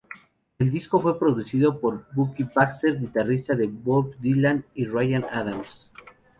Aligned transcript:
El 0.57 0.71
disco 0.71 0.99
fue 0.99 1.19
producido 1.19 1.79
por 1.79 2.07
Bucky 2.15 2.41
Baxter, 2.41 2.99
guitarrista 2.99 3.53
de 3.55 3.67
Bob 3.67 4.15
Dylan 4.17 4.65
y 4.73 4.85
Ryan 4.85 5.27
Adams. 5.31 5.91